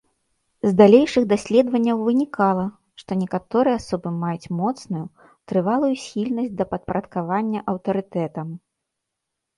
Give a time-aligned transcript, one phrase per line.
[0.65, 2.63] З далейшых даследванняў вынікала,
[3.03, 5.05] што некаторыя асобы маюць моцную,
[5.53, 8.47] трывалую схільнасць да падпарадкавання аўтарытэтам.